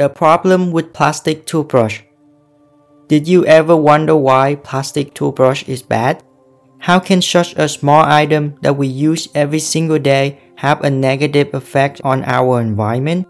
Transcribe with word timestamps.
The 0.00 0.08
problem 0.08 0.72
with 0.72 0.94
plastic 0.94 1.44
toothbrush. 1.44 2.00
Did 3.08 3.28
you 3.28 3.44
ever 3.44 3.76
wonder 3.76 4.16
why 4.16 4.54
plastic 4.54 5.12
toothbrush 5.12 5.68
is 5.68 5.82
bad? 5.82 6.22
How 6.78 6.98
can 7.00 7.20
such 7.20 7.52
a 7.58 7.68
small 7.68 8.02
item 8.06 8.54
that 8.62 8.78
we 8.78 8.86
use 8.86 9.28
every 9.34 9.58
single 9.58 9.98
day 9.98 10.40
have 10.56 10.80
a 10.80 10.88
negative 10.88 11.52
effect 11.52 12.00
on 12.02 12.24
our 12.24 12.62
environment? 12.62 13.28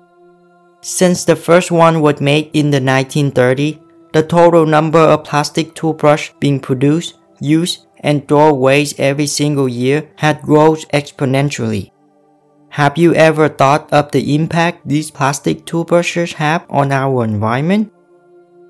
Since 0.81 1.25
the 1.25 1.35
first 1.35 1.73
one 1.73 2.03
was 2.03 2.21
made 2.21 2.53
in 2.53 2.71
the 2.71 2.79
1930s, 2.79 3.81
the 4.13 4.23
total 4.23 4.65
number 4.65 5.01
of 5.01 5.25
plastic 5.25 5.75
toothbrush 5.75 6.31
being 6.39 6.61
produced, 6.61 7.19
used, 7.41 7.85
and 7.99 8.29
thrown 8.29 8.53
away 8.53 8.87
every 8.97 9.27
single 9.27 9.69
year 9.69 10.09
had 10.19 10.43
grown 10.43 10.77
exponentially. 10.95 11.91
Have 12.71 12.97
you 12.97 13.13
ever 13.15 13.49
thought 13.49 13.93
of 13.93 14.13
the 14.13 14.33
impact 14.33 14.87
these 14.87 15.11
plastic 15.11 15.67
toothbrushes 15.67 16.35
have 16.35 16.65
on 16.71 16.93
our 16.93 17.25
environment? 17.25 17.93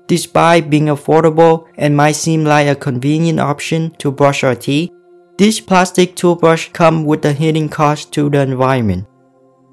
Despite 0.07 0.71
being 0.71 0.85
affordable 0.85 1.67
and 1.77 1.95
might 1.95 2.17
seem 2.17 2.43
like 2.43 2.67
a 2.67 2.75
convenient 2.75 3.39
option 3.39 3.91
to 3.99 4.11
brush 4.11 4.43
our 4.43 4.55
teeth, 4.55 4.89
these 5.37 5.59
plastic 5.59 6.15
toothbrush 6.15 6.69
come 6.73 7.05
with 7.05 7.23
a 7.25 7.33
hidden 7.33 7.69
cost 7.69 8.11
to 8.13 8.27
the 8.27 8.41
environment. 8.41 9.05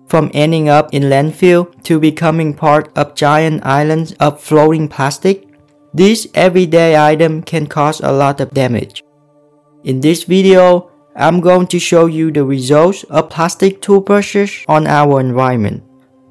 From 0.09 0.31
ending 0.35 0.69
up 0.69 0.93
in 0.93 1.05
landfill 1.05 1.73
to 1.85 1.99
becoming 1.99 2.53
part 2.53 2.93
of 2.99 3.15
giant 3.15 3.65
islands 3.65 4.13
of 4.21 4.43
floating 4.43 4.89
plastic, 4.89 5.49
this 5.95 6.29
everyday 6.35 6.99
item 6.99 7.43
can 7.43 7.67
cause 7.67 8.01
a 8.01 8.13
lot 8.13 8.43
of 8.43 8.51
damage. 8.51 9.03
In 9.85 10.01
this 10.01 10.25
video, 10.25 10.91
I'm 11.21 11.41
going 11.41 11.67
to 11.69 11.81
show 11.81 12.07
you 12.07 12.31
the 12.31 12.45
results 12.45 13.03
of 13.11 13.29
plastic 13.29 13.83
toothbrushes 13.83 14.65
on 14.69 14.87
our 14.87 15.19
environment, 15.19 15.83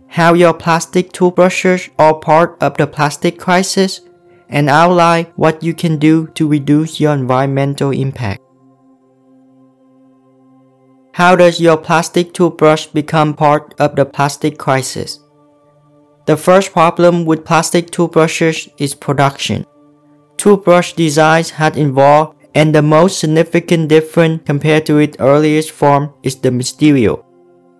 how 0.07 0.33
your 0.33 0.53
plastic 0.53 1.11
toothbrushes 1.11 1.89
are 1.99 2.13
part 2.13 2.55
of 2.61 2.77
the 2.77 2.87
plastic 2.87 3.37
crisis, 3.37 3.99
and 4.47 4.69
outline 4.69 5.25
what 5.35 5.61
you 5.61 5.73
can 5.73 5.97
do 5.97 6.27
to 6.35 6.47
reduce 6.47 7.02
your 7.02 7.13
environmental 7.13 7.91
impact. 7.91 8.41
How 11.16 11.35
does 11.35 11.59
your 11.59 11.75
plastic 11.75 12.33
toothbrush 12.33 12.85
become 12.85 13.33
part 13.33 13.73
of 13.79 13.97
the 13.97 14.05
plastic 14.05 14.57
crisis? 14.57 15.19
The 16.27 16.38
first 16.38 16.72
problem 16.72 17.25
with 17.25 17.44
plastic 17.44 17.91
toothbrushes 17.91 18.69
is 18.77 18.95
production. 18.95 19.66
Toothbrush 20.38 20.94
designs 20.94 21.49
had 21.49 21.77
evolved 21.77 22.36
and 22.58 22.73
the 22.73 22.81
most 22.81 23.19
significant 23.19 23.88
difference 23.88 24.41
compared 24.44 24.83
to 24.83 24.97
its 24.97 25.16
earliest 25.19 25.69
form 25.69 26.11
is 26.23 26.38
the 26.38 26.50
material. 26.50 27.23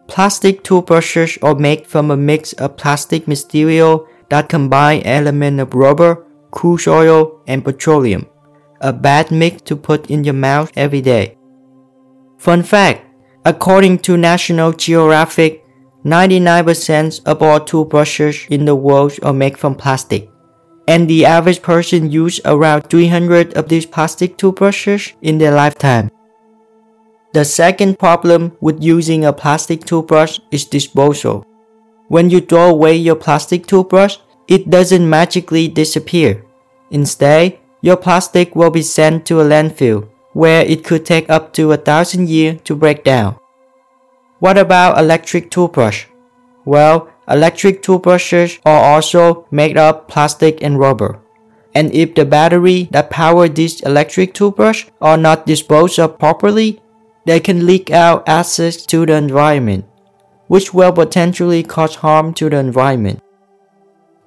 Plastic 0.08 0.64
toothbrushes 0.64 1.40
are 1.42 1.56
made 1.56 1.88
from 1.88 2.12
a 2.12 2.16
mix 2.16 2.54
of 2.54 2.78
plastic 2.78 3.28
material 3.28 4.08
that 4.30 4.50
combine 4.50 5.02
elements 5.02 5.64
of 5.64 5.74
rubber, 5.74 6.28
crude 6.52 6.88
oil, 6.88 7.42
and 7.48 7.66
petroleum. 7.66 8.28
A 8.82 8.94
bad 8.94 9.32
mix 9.32 9.64
to 9.64 9.76
put 9.76 10.12
in 10.12 10.24
your 10.24 10.36
mouth 10.36 10.72
every 10.76 11.02
day. 11.02 11.40
Fun 12.38 12.62
fact, 12.62 13.02
according 13.46 13.98
to 14.06 14.16
National 14.16 14.74
Geographic, 14.74 15.66
99% 16.06 17.26
of 17.26 17.42
all 17.42 17.60
toothbrushes 17.60 18.46
in 18.52 18.66
the 18.66 18.76
world 18.76 19.14
are 19.24 19.34
made 19.34 19.58
from 19.58 19.74
plastic 19.74 20.30
and 20.88 21.08
the 21.08 21.26
average 21.26 21.62
person 21.62 22.10
uses 22.10 22.42
around 22.46 22.90
300 22.90 23.54
of 23.58 23.68
these 23.68 23.86
plastic 23.86 24.38
toothbrushes 24.38 25.14
in 25.22 25.38
their 25.38 25.54
lifetime. 25.54 26.10
The 27.34 27.44
second 27.44 28.00
problem 28.00 28.58
with 28.62 28.82
using 28.82 29.26
a 29.26 29.34
plastic 29.34 29.84
toothbrush 29.84 30.40
is 30.50 30.66
disposal. 30.66 31.46
When 32.08 32.30
you 32.30 32.40
throw 32.40 32.70
away 32.70 32.96
your 32.96 33.16
plastic 33.16 33.68
toothbrush, 33.68 34.18
it 34.48 34.70
doesn't 34.70 35.10
magically 35.10 35.68
disappear. 35.68 36.46
Instead, 36.90 37.60
your 37.82 37.98
plastic 37.98 38.56
will 38.56 38.72
be 38.72 38.82
sent 38.82 39.26
to 39.26 39.42
a 39.42 39.44
landfill, 39.44 40.08
where 40.32 40.64
it 40.64 40.86
could 40.86 41.06
take 41.06 41.30
up 41.30 41.52
to 41.54 41.74
a 41.74 41.78
thousand 41.78 42.30
years 42.30 42.62
to 42.64 42.76
break 42.76 43.04
down. 43.04 43.36
What 44.40 44.58
about 44.58 44.98
electric 44.98 45.52
toothbrush? 45.52 46.06
Well, 46.68 47.10
Electric 47.30 47.84
toothbrushes 47.84 48.60
are 48.66 48.96
also 48.96 49.46
made 49.52 49.78
of 49.78 50.08
plastic 50.08 50.64
and 50.64 50.80
rubber. 50.80 51.20
And 51.76 51.94
if 51.94 52.16
the 52.16 52.26
battery 52.26 52.88
that 52.92 53.10
power 53.10 53.50
this 53.50 53.82
electric 53.82 54.34
toothbrush 54.34 54.86
are 55.02 55.18
not 55.18 55.46
disposed 55.46 56.00
of 56.00 56.18
properly, 56.18 56.82
they 57.26 57.42
can 57.42 57.66
leak 57.68 57.92
out 57.92 58.28
acids 58.28 58.86
to 58.88 59.06
the 59.06 59.16
environment, 59.16 59.86
which 60.48 60.74
will 60.74 60.94
potentially 60.94 61.64
cause 61.64 61.96
harm 61.96 62.34
to 62.36 62.50
the 62.50 62.58
environment. 62.58 63.22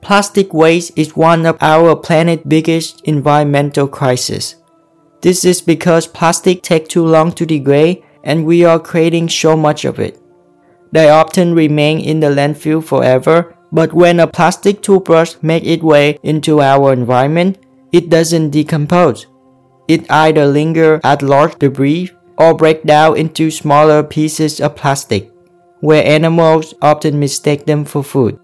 Plastic 0.02 0.52
waste 0.52 0.92
is 0.96 1.16
one 1.16 1.46
of 1.46 1.56
our 1.62 1.96
planet's 1.96 2.44
biggest 2.46 3.00
environmental 3.04 3.88
crises. 3.88 4.56
This 5.22 5.44
is 5.44 5.62
because 5.62 6.06
plastic 6.06 6.62
takes 6.62 6.88
too 6.88 7.04
long 7.04 7.32
to 7.32 7.46
degrade 7.46 8.04
and 8.22 8.44
we 8.44 8.64
are 8.64 8.78
creating 8.78 9.30
so 9.30 9.56
much 9.56 9.86
of 9.86 9.98
it. 9.98 10.19
They 10.92 11.08
often 11.08 11.54
remain 11.54 12.00
in 12.00 12.20
the 12.20 12.28
landfill 12.28 12.82
forever, 12.82 13.54
but 13.72 13.92
when 13.92 14.18
a 14.18 14.26
plastic 14.26 14.82
toothbrush 14.82 15.36
makes 15.42 15.66
its 15.66 15.82
way 15.82 16.18
into 16.22 16.60
our 16.60 16.92
environment, 16.92 17.58
it 17.92 18.10
doesn't 18.10 18.50
decompose. 18.50 19.26
It 19.86 20.10
either 20.10 20.46
lingers 20.46 21.00
as 21.04 21.22
large 21.22 21.58
debris 21.58 22.10
or 22.38 22.54
breaks 22.54 22.84
down 22.84 23.16
into 23.16 23.50
smaller 23.50 24.02
pieces 24.02 24.60
of 24.60 24.76
plastic, 24.76 25.30
where 25.80 26.04
animals 26.04 26.74
often 26.82 27.20
mistake 27.20 27.66
them 27.66 27.84
for 27.84 28.02
food. 28.02 28.38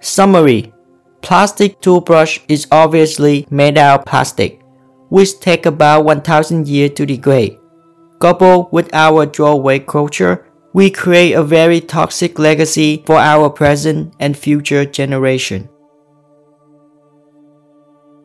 Summary 0.00 0.72
Plastic 1.22 1.80
toothbrush 1.80 2.38
is 2.48 2.68
obviously 2.70 3.46
made 3.50 3.76
out 3.76 4.00
of 4.00 4.06
plastic, 4.06 4.60
which 5.08 5.40
take 5.40 5.66
about 5.66 6.04
1000 6.04 6.68
years 6.68 6.92
to 6.94 7.06
degrade. 7.06 7.58
Coupled 8.20 8.68
with 8.70 8.94
our 8.94 9.26
throwaway 9.26 9.80
culture, 9.80 10.46
we 10.76 10.90
create 10.90 11.32
a 11.32 11.42
very 11.42 11.80
toxic 11.80 12.38
legacy 12.38 13.02
for 13.06 13.16
our 13.16 13.48
present 13.48 14.12
and 14.20 14.36
future 14.36 14.84
generation. 14.84 15.70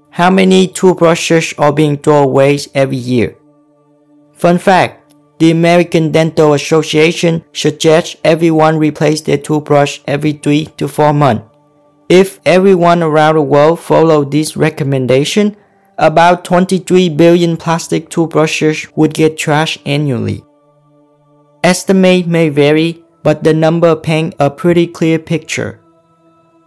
How 0.09 0.29
many 0.29 0.67
toothbrushes 0.67 1.53
are 1.57 1.71
being 1.71 1.95
thrown 1.95 2.25
away 2.25 2.59
every 2.75 2.97
year? 2.97 3.37
Fun 4.33 4.57
fact, 4.57 5.15
the 5.39 5.51
American 5.51 6.11
Dental 6.11 6.51
Association 6.51 7.45
suggests 7.53 8.17
everyone 8.21 8.77
replace 8.77 9.21
their 9.21 9.37
toothbrush 9.37 10.01
every 10.05 10.33
3 10.33 10.65
to 10.75 10.89
4 10.89 11.13
months. 11.13 11.47
If 12.09 12.41
everyone 12.45 13.01
around 13.01 13.35
the 13.35 13.43
world 13.43 13.79
followed 13.79 14.29
this 14.29 14.57
recommendation, 14.57 15.55
about 15.97 16.43
23 16.43 17.07
billion 17.15 17.55
plastic 17.55 18.09
toothbrushes 18.09 18.87
would 18.97 19.13
get 19.13 19.37
trashed 19.37 19.77
annually. 19.85 20.43
Estimate 21.63 22.25
may 22.25 22.49
vary, 22.49 23.03
but 23.21 23.43
the 23.43 23.53
number 23.53 23.95
paint 23.95 24.33
a 24.39 24.49
pretty 24.49 24.87
clear 24.87 25.19
picture. 25.19 25.79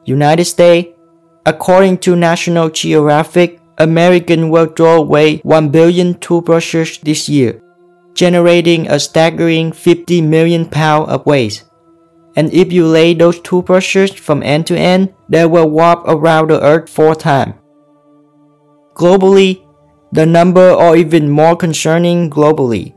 United 0.05 0.45
States, 0.45 0.97
according 1.45 1.99
to 1.99 2.15
National 2.15 2.71
Geographic, 2.71 3.61
American 3.79 4.51
will 4.51 4.67
throw 4.67 5.03
away 5.03 5.39
1 5.39 5.71
billion 5.71 6.15
toothbrushes 6.21 6.99
this 6.99 7.29
year, 7.29 7.61
generating 8.15 8.87
a 8.87 9.01
staggering 9.01 9.73
50 9.73 10.23
million 10.23 10.65
pounds 10.65 11.11
of 11.11 11.27
waste. 11.27 11.65
And 12.37 12.53
if 12.55 12.73
you 12.73 12.87
lay 12.87 13.15
those 13.15 13.41
toothbrushes 13.41 14.13
from 14.13 14.45
end 14.45 14.69
to 14.69 14.79
end, 14.79 15.13
they 15.29 15.45
will 15.45 15.71
warp 15.71 16.05
around 16.07 16.51
the 16.51 16.63
earth 16.63 16.89
four 16.89 17.17
times. 17.17 17.55
Globally, 18.95 19.67
the 20.13 20.25
number 20.25 20.71
are 20.71 20.95
even 20.95 21.29
more 21.29 21.57
concerning 21.57 22.31
globally 22.31 22.94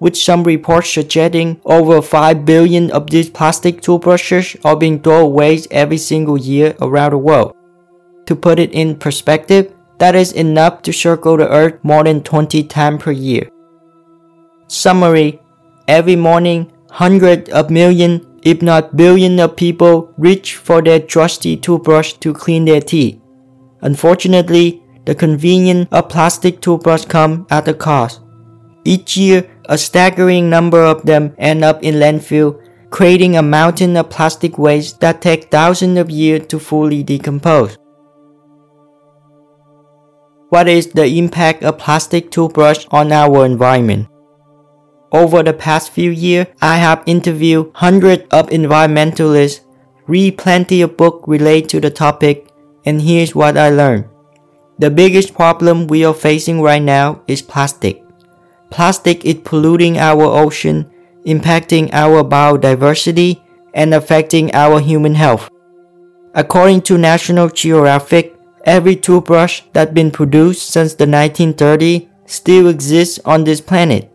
with 0.00 0.16
some 0.16 0.44
reports 0.44 0.90
suggesting 0.90 1.60
over 1.64 2.02
5 2.02 2.44
billion 2.44 2.90
of 2.90 3.10
these 3.10 3.30
plastic 3.30 3.80
toothbrushes 3.80 4.56
are 4.64 4.76
being 4.76 5.00
thrown 5.00 5.22
away 5.22 5.60
every 5.70 5.98
single 5.98 6.36
year 6.36 6.74
around 6.80 7.12
the 7.12 7.18
world. 7.18 7.54
To 8.26 8.36
put 8.36 8.58
it 8.58 8.72
in 8.72 8.96
perspective, 8.98 9.72
that 9.98 10.14
is 10.14 10.32
enough 10.32 10.82
to 10.82 10.92
circle 10.92 11.36
the 11.36 11.48
earth 11.48 11.78
more 11.82 12.04
than 12.04 12.22
20 12.22 12.64
times 12.64 13.02
per 13.02 13.12
year. 13.12 13.48
Summary 14.68 15.40
Every 15.88 16.16
morning, 16.16 16.72
hundreds 16.90 17.48
of 17.50 17.70
millions, 17.70 18.26
if 18.42 18.60
not 18.60 18.96
billions 18.96 19.40
of 19.40 19.54
people 19.54 20.12
reach 20.18 20.56
for 20.56 20.82
their 20.82 20.98
trusty 20.98 21.56
toothbrush 21.56 22.14
to 22.14 22.34
clean 22.34 22.64
their 22.64 22.80
teeth. 22.80 23.20
Unfortunately, 23.82 24.82
the 25.04 25.14
convenience 25.14 25.86
of 25.92 26.08
plastic 26.08 26.60
toothbrush 26.60 27.04
comes 27.04 27.46
at 27.50 27.68
a 27.68 27.74
cost. 27.74 28.20
Each 28.86 29.16
year, 29.16 29.50
a 29.64 29.76
staggering 29.76 30.48
number 30.48 30.80
of 30.84 31.02
them 31.02 31.34
end 31.38 31.64
up 31.64 31.82
in 31.82 31.96
landfill, 31.96 32.62
creating 32.90 33.36
a 33.36 33.42
mountain 33.42 33.96
of 33.96 34.10
plastic 34.10 34.58
waste 34.58 35.00
that 35.00 35.20
takes 35.20 35.46
thousands 35.46 35.98
of 35.98 36.08
years 36.08 36.46
to 36.46 36.60
fully 36.60 37.02
decompose. 37.02 37.76
What 40.50 40.68
is 40.68 40.86
the 40.86 41.04
impact 41.04 41.64
of 41.64 41.78
plastic 41.78 42.30
toothbrush 42.30 42.86
on 42.92 43.10
our 43.10 43.44
environment? 43.44 44.06
Over 45.10 45.42
the 45.42 45.52
past 45.52 45.90
few 45.90 46.12
years, 46.12 46.46
I 46.62 46.76
have 46.76 47.02
interviewed 47.06 47.72
hundreds 47.74 48.22
of 48.30 48.50
environmentalists, 48.50 49.66
read 50.06 50.38
plenty 50.38 50.82
of 50.82 50.96
books 50.96 51.26
related 51.26 51.70
to 51.70 51.80
the 51.80 51.90
topic, 51.90 52.50
and 52.84 53.02
here's 53.02 53.34
what 53.34 53.58
I 53.58 53.70
learned. 53.70 54.04
The 54.78 54.90
biggest 54.90 55.34
problem 55.34 55.88
we 55.88 56.04
are 56.04 56.14
facing 56.14 56.62
right 56.62 56.82
now 56.82 57.22
is 57.26 57.42
plastic. 57.42 58.05
Plastic 58.70 59.24
is 59.24 59.42
polluting 59.44 59.98
our 59.98 60.24
ocean, 60.24 60.90
impacting 61.26 61.90
our 61.92 62.22
biodiversity, 62.24 63.40
and 63.74 63.94
affecting 63.94 64.54
our 64.54 64.80
human 64.80 65.14
health. 65.14 65.50
According 66.34 66.82
to 66.82 66.98
National 66.98 67.48
Geographic, 67.48 68.36
every 68.64 68.96
toothbrush 68.96 69.62
that's 69.72 69.92
been 69.92 70.10
produced 70.10 70.70
since 70.70 70.94
the 70.94 71.06
1930s 71.06 72.08
still 72.26 72.68
exists 72.68 73.20
on 73.24 73.44
this 73.44 73.60
planet. 73.60 74.10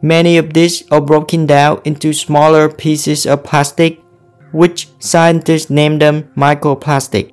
Many 0.00 0.38
of 0.38 0.54
these 0.54 0.84
are 0.90 1.00
broken 1.00 1.46
down 1.46 1.80
into 1.84 2.12
smaller 2.12 2.68
pieces 2.68 3.26
of 3.26 3.42
plastic, 3.42 4.00
which 4.52 4.88
scientists 5.00 5.70
name 5.70 5.98
them 5.98 6.30
microplastic. 6.36 7.32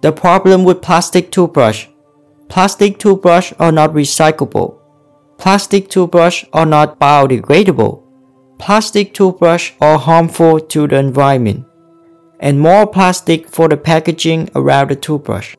The 0.00 0.12
problem 0.12 0.64
with 0.64 0.80
plastic 0.80 1.32
toothbrush 1.32 1.88
Plastic 2.48 2.98
toothbrush 2.98 3.52
are 3.58 3.70
not 3.70 3.92
recyclable. 3.92 4.77
Plastic 5.38 5.88
toothbrush 5.88 6.44
are 6.52 6.66
not 6.66 6.98
biodegradable. 6.98 8.02
Plastic 8.58 9.14
toothbrush 9.14 9.72
are 9.80 9.96
harmful 9.96 10.58
to 10.58 10.88
the 10.88 10.96
environment. 10.98 11.64
And 12.40 12.60
more 12.60 12.88
plastic 12.88 13.48
for 13.48 13.68
the 13.68 13.76
packaging 13.76 14.50
around 14.56 14.90
the 14.90 14.96
toothbrush. 14.96 15.54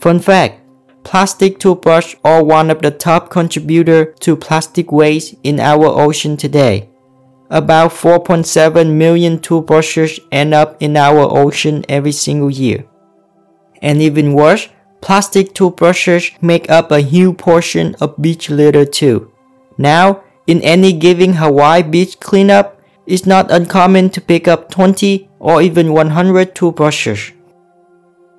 Fun 0.00 0.18
fact, 0.18 0.60
plastic 1.04 1.60
toothbrush 1.60 2.16
are 2.24 2.42
one 2.42 2.68
of 2.68 2.82
the 2.82 2.90
top 2.90 3.30
contributor 3.30 4.12
to 4.20 4.36
plastic 4.36 4.90
waste 4.90 5.36
in 5.44 5.60
our 5.60 5.86
ocean 5.86 6.36
today. 6.36 6.90
About 7.50 7.92
4.7 7.92 8.92
million 8.92 9.38
toothbrushes 9.38 10.18
end 10.32 10.52
up 10.52 10.76
in 10.82 10.96
our 10.96 11.28
ocean 11.30 11.84
every 11.88 12.12
single 12.12 12.50
year. 12.50 12.84
And 13.80 14.02
even 14.02 14.32
worse, 14.32 14.68
plastic 15.04 15.52
toothbrushes 15.52 16.30
make 16.40 16.70
up 16.70 16.90
a 16.90 17.00
huge 17.00 17.36
portion 17.36 17.94
of 18.00 18.16
beach 18.20 18.48
litter 18.48 18.86
too. 18.86 19.30
Now, 19.76 20.24
in 20.46 20.62
any 20.62 20.94
given 20.94 21.34
Hawaii 21.34 21.82
beach 21.82 22.18
cleanup, 22.20 22.80
it's 23.06 23.26
not 23.26 23.50
uncommon 23.50 24.08
to 24.10 24.20
pick 24.22 24.48
up 24.48 24.70
20 24.70 25.28
or 25.38 25.60
even 25.60 25.92
100 25.92 26.54
toothbrushes. 26.54 27.32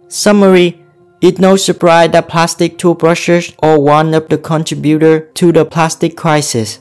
Summary 0.07 0.81
It's 1.21 1.39
no 1.39 1.55
surprise 1.55 2.11
that 2.11 2.27
plastic 2.27 2.77
toothbrushes 2.77 3.53
are 3.59 3.79
one 3.79 4.13
of 4.13 4.27
the 4.29 4.37
contributors 4.37 5.29
to 5.35 5.51
the 5.51 5.65
plastic 5.65 6.17
crisis. 6.17 6.79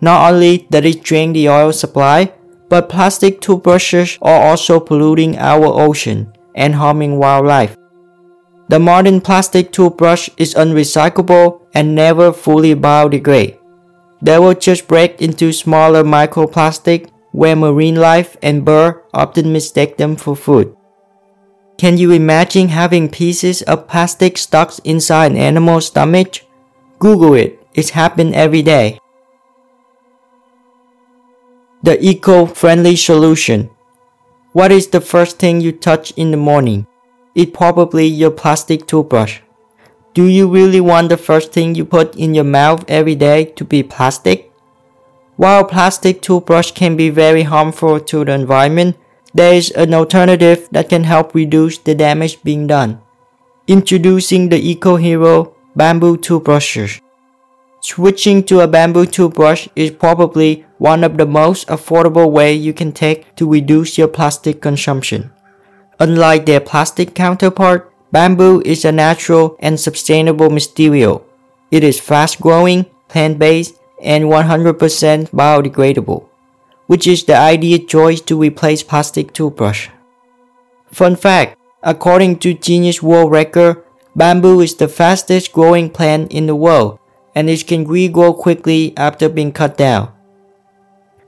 Not 0.00 0.32
only 0.32 0.66
that 0.70 0.84
it 0.84 1.04
drain 1.04 1.32
the 1.32 1.48
oil 1.48 1.72
supply, 1.72 2.32
but 2.68 2.88
plastic 2.88 3.40
toothbrushes 3.40 4.18
are 4.20 4.50
also 4.50 4.80
polluting 4.80 5.38
our 5.38 5.66
ocean 5.66 6.32
and 6.54 6.74
harming 6.74 7.18
wildlife. 7.18 7.76
The 8.68 8.78
modern 8.78 9.20
plastic 9.20 9.72
toothbrush 9.72 10.28
is 10.36 10.54
unrecyclable 10.54 11.60
and 11.74 11.94
never 11.94 12.32
fully 12.32 12.74
biodegrade. 12.74 13.58
They 14.22 14.38
will 14.38 14.54
just 14.54 14.88
break 14.88 15.20
into 15.20 15.52
smaller 15.52 16.04
microplastic 16.04 17.10
where 17.32 17.56
marine 17.56 17.96
life 17.96 18.36
and 18.42 18.64
birds 18.64 18.98
often 19.12 19.52
mistake 19.52 19.96
them 19.96 20.16
for 20.16 20.36
food. 20.36 20.76
Can 21.76 21.98
you 21.98 22.12
imagine 22.12 22.68
having 22.68 23.08
pieces 23.08 23.62
of 23.62 23.88
plastic 23.88 24.38
stuck 24.38 24.72
inside 24.84 25.32
an 25.32 25.36
animal's 25.36 25.86
stomach? 25.86 26.36
Google 27.00 27.34
it, 27.34 27.58
it's 27.74 27.90
happened 27.90 28.34
every 28.34 28.62
day. 28.62 29.00
The 31.82 31.98
eco-friendly 32.00 32.94
solution. 32.94 33.70
What 34.52 34.70
is 34.70 34.86
the 34.86 35.00
first 35.00 35.40
thing 35.40 35.60
you 35.60 35.72
touch 35.72 36.12
in 36.12 36.30
the 36.30 36.36
morning? 36.36 36.86
It's 37.34 37.56
probably 37.56 38.06
your 38.06 38.30
plastic 38.30 38.86
toothbrush. 38.86 39.40
Do 40.12 40.26
you 40.26 40.46
really 40.48 40.80
want 40.80 41.08
the 41.08 41.16
first 41.16 41.52
thing 41.52 41.74
you 41.74 41.86
put 41.86 42.14
in 42.16 42.34
your 42.34 42.44
mouth 42.44 42.84
every 42.88 43.14
day 43.14 43.46
to 43.56 43.64
be 43.64 43.82
plastic? 43.82 44.52
While 45.36 45.64
plastic 45.64 46.20
toothbrush 46.20 46.72
can 46.72 46.94
be 46.94 47.08
very 47.08 47.44
harmful 47.44 48.00
to 48.00 48.24
the 48.24 48.32
environment, 48.32 48.96
there 49.32 49.54
is 49.54 49.70
an 49.70 49.94
alternative 49.94 50.68
that 50.72 50.90
can 50.90 51.04
help 51.04 51.34
reduce 51.34 51.78
the 51.78 51.94
damage 51.94 52.42
being 52.42 52.66
done. 52.66 53.00
Introducing 53.66 54.50
the 54.50 54.58
Eco 54.58 54.96
Hero 54.96 55.54
bamboo 55.74 56.18
toothbrushes. 56.18 57.00
Switching 57.80 58.44
to 58.44 58.60
a 58.60 58.68
bamboo 58.68 59.06
toothbrush 59.06 59.68
is 59.74 59.90
probably 59.90 60.66
one 60.76 61.02
of 61.02 61.16
the 61.16 61.26
most 61.26 61.66
affordable 61.68 62.30
way 62.30 62.52
you 62.52 62.74
can 62.74 62.92
take 62.92 63.34
to 63.36 63.50
reduce 63.50 63.96
your 63.96 64.08
plastic 64.08 64.60
consumption. 64.60 65.32
Unlike 66.02 66.46
their 66.46 66.58
plastic 66.58 67.14
counterpart, 67.14 67.88
bamboo 68.10 68.60
is 68.66 68.84
a 68.84 68.90
natural 68.90 69.54
and 69.60 69.78
sustainable 69.78 70.50
material. 70.50 71.24
It 71.70 71.84
is 71.84 72.00
fast 72.00 72.40
growing, 72.40 72.86
plant 73.06 73.38
based, 73.38 73.78
and 74.02 74.24
100% 74.24 75.30
biodegradable, 75.30 76.26
which 76.88 77.06
is 77.06 77.22
the 77.22 77.36
ideal 77.36 77.78
choice 77.86 78.20
to 78.22 78.36
replace 78.36 78.82
plastic 78.82 79.32
toothbrush. 79.32 79.90
Fun 80.90 81.14
fact 81.14 81.56
according 81.84 82.40
to 82.40 82.54
Guinness 82.54 83.00
World 83.00 83.30
Record, 83.30 83.84
bamboo 84.16 84.60
is 84.60 84.74
the 84.74 84.88
fastest 84.88 85.52
growing 85.52 85.88
plant 85.88 86.32
in 86.32 86.46
the 86.46 86.56
world 86.56 86.98
and 87.32 87.48
it 87.48 87.68
can 87.68 87.86
regrow 87.86 88.36
quickly 88.36 88.92
after 88.96 89.28
being 89.28 89.52
cut 89.52 89.76
down. 89.76 90.10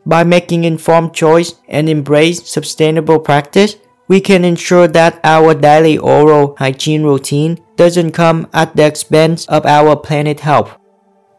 By 0.04 0.24
making 0.24 0.64
informed 0.64 1.14
choice 1.14 1.54
and 1.68 1.88
embrace 1.88 2.42
sustainable 2.50 3.20
practice, 3.20 3.76
we 4.08 4.20
can 4.20 4.44
ensure 4.44 4.86
that 4.88 5.20
our 5.24 5.54
daily 5.54 5.98
oral 5.98 6.54
hygiene 6.58 7.02
routine 7.02 7.58
doesn't 7.76 8.12
come 8.12 8.48
at 8.52 8.76
the 8.76 8.86
expense 8.86 9.46
of 9.46 9.64
our 9.66 9.96
planet 9.96 10.40
health. 10.40 10.76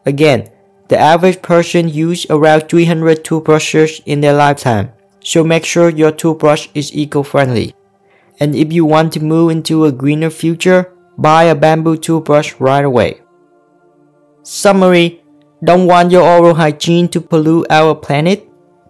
Again, 0.04 0.50
the 0.88 0.98
average 0.98 1.42
person 1.42 1.88
uses 1.88 2.30
around 2.30 2.68
300 2.68 3.24
toothbrushes 3.24 4.00
in 4.06 4.20
their 4.20 4.34
lifetime, 4.34 4.92
so 5.20 5.42
make 5.42 5.64
sure 5.64 5.88
your 5.88 6.12
toothbrush 6.12 6.68
is 6.74 6.94
eco-friendly. 6.94 7.74
And 8.38 8.54
if 8.54 8.72
you 8.72 8.84
want 8.84 9.12
to 9.14 9.20
move 9.20 9.50
into 9.50 9.84
a 9.84 9.92
greener 9.92 10.30
future, 10.30 10.92
buy 11.18 11.44
a 11.44 11.54
bamboo 11.54 11.96
toothbrush 11.96 12.54
right 12.60 12.84
away. 12.84 13.20
Summary 14.42 15.22
Don't 15.64 15.86
want 15.86 16.12
your 16.12 16.22
oral 16.22 16.54
hygiene 16.54 17.08
to 17.08 17.20
pollute 17.20 17.66
our 17.70 17.94
planet? 17.94 18.46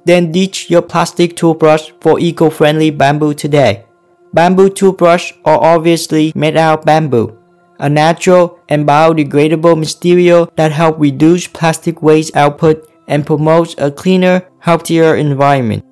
Then 0.06 0.30
ditch 0.30 0.70
your 0.70 0.82
plastic 0.82 1.34
toothbrush 1.34 1.90
for 2.00 2.20
eco-friendly 2.20 2.90
bamboo 2.90 3.34
today. 3.34 3.84
Bamboo 4.32 4.70
toothbrush 4.70 5.32
are 5.44 5.58
obviously 5.60 6.32
made 6.36 6.56
out 6.56 6.78
of 6.78 6.84
bamboo, 6.84 7.36
a 7.80 7.88
natural 7.88 8.60
and 8.68 8.86
biodegradable 8.86 9.76
material 9.76 10.48
that 10.54 10.70
help 10.70 11.00
reduce 11.00 11.48
plastic 11.48 12.02
waste 12.02 12.36
output 12.36 12.86
and 13.08 13.26
promotes 13.26 13.74
a 13.78 13.90
cleaner, 13.90 14.46
healthier 14.60 15.16
environment. 15.16 15.84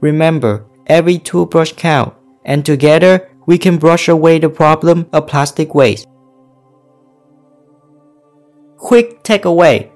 Remember, 0.00 0.66
every 0.88 1.18
toothbrush 1.18 1.72
counts, 1.72 2.16
and 2.44 2.66
together 2.66 3.30
we 3.46 3.58
can 3.58 3.78
brush 3.78 4.08
away 4.08 4.40
the 4.40 4.48
problem 4.48 5.06
of 5.12 5.28
plastic 5.28 5.72
waste. 5.72 6.08
Quick 8.76 9.22
takeaway. 9.22 9.90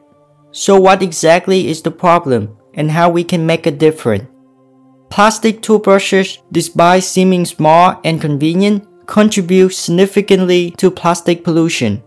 So 0.53 0.79
what 0.81 1.03
exactly 1.03 1.69
is 1.69 1.83
the 1.83 1.91
problem? 1.91 2.57
And 2.81 2.91
how 2.91 3.11
we 3.11 3.23
can 3.23 3.45
make 3.45 3.67
a 3.67 3.79
difference. 3.85 4.25
Plastic 5.11 5.61
toothbrushes, 5.61 6.39
despite 6.51 7.05
seeming 7.05 7.45
small 7.45 8.01
and 8.05 8.21
convenient, 8.21 8.87
contribute 9.07 9.75
significantly 9.75 10.71
to 10.79 10.91
plastic 10.91 11.45
pollution. 11.45 12.03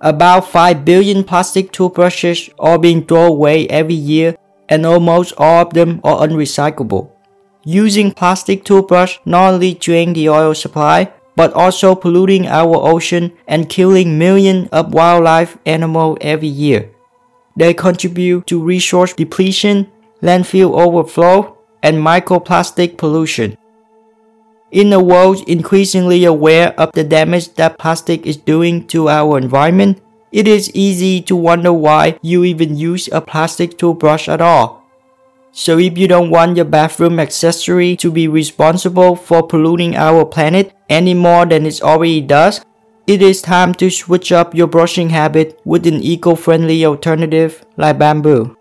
About 0.00 0.48
5 0.48 0.84
billion 0.84 1.22
plastic 1.22 1.70
toothbrushes 1.70 2.50
are 2.58 2.78
being 2.78 3.04
thrown 3.04 3.28
away 3.28 3.68
every 3.68 3.94
year, 3.94 4.34
and 4.68 4.84
almost 4.84 5.34
all 5.38 5.62
of 5.62 5.74
them 5.74 6.00
are 6.02 6.26
unrecyclable. 6.26 7.10
Using 7.64 8.10
plastic 8.10 8.64
toothbrush 8.64 9.18
not 9.24 9.54
only 9.54 9.74
drain 9.74 10.12
the 10.12 10.28
oil 10.28 10.54
supply, 10.54 11.12
but 11.36 11.52
also 11.52 11.94
polluting 11.94 12.46
our 12.48 12.76
ocean 12.92 13.32
and 13.46 13.68
killing 13.68 14.18
millions 14.18 14.68
of 14.72 14.92
wildlife 14.94 15.56
animals 15.66 16.18
every 16.20 16.48
year. 16.48 16.90
They 17.56 17.74
contribute 17.74 18.46
to 18.48 18.62
resource 18.62 19.12
depletion 19.14 19.92
landfill 20.22 20.72
overflow, 20.78 21.56
and 21.82 21.98
microplastic 21.98 22.96
pollution. 22.96 23.56
In 24.72 24.92
a 24.92 25.00
world 25.00 25.48
increasingly 25.48 26.24
aware 26.24 26.74
of 26.78 26.90
the 26.92 27.04
damage 27.04 27.54
that 27.54 27.78
plastic 27.78 28.26
is 28.26 28.36
doing 28.36 28.86
to 28.88 29.08
our 29.08 29.38
environment, 29.38 30.02
it 30.32 30.48
is 30.48 30.74
easy 30.74 31.22
to 31.22 31.36
wonder 31.36 31.72
why 31.72 32.18
you 32.20 32.44
even 32.44 32.76
use 32.76 33.08
a 33.12 33.20
plastic 33.20 33.78
toothbrush 33.78 34.28
at 34.28 34.40
all. 34.40 34.82
So 35.52 35.78
if 35.78 35.96
you 35.96 36.08
don't 36.08 36.30
want 36.30 36.56
your 36.56 36.66
bathroom 36.66 37.20
accessory 37.20 37.96
to 37.96 38.10
be 38.10 38.28
responsible 38.28 39.16
for 39.16 39.46
polluting 39.46 39.96
our 39.96 40.24
planet 40.24 40.74
any 40.90 41.14
more 41.14 41.46
than 41.46 41.64
it 41.64 41.80
already 41.80 42.20
does, 42.20 42.60
it 43.06 43.22
is 43.22 43.40
time 43.40 43.72
to 43.74 43.88
switch 43.88 44.32
up 44.32 44.54
your 44.54 44.66
brushing 44.66 45.10
habit 45.10 45.60
with 45.64 45.86
an 45.86 46.02
eco-friendly 46.02 46.84
alternative 46.84 47.64
like 47.76 47.98
bamboo. 47.98 48.55